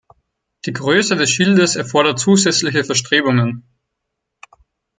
Die 0.65 0.73
Größe 0.73 1.15
des 1.15 1.29
Schildes 1.29 1.75
erforderte 1.75 2.19
zusätzliche 2.23 2.83
Verstrebungen. 2.83 3.65